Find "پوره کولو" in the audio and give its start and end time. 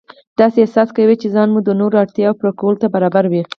2.39-2.81